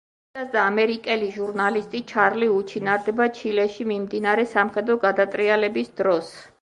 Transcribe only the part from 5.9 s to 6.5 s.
დროს.